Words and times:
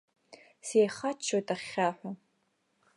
Сеихаччоит 0.67 1.47
ахьхьаҳәа. 1.53 2.11